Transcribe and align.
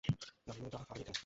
নান্দুদা, 0.47 0.79
আমি 0.83 1.01
এখানে! 1.01 1.19